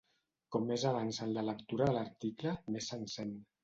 [0.55, 3.43] Com més avança en la lectura de l'article més s'encén.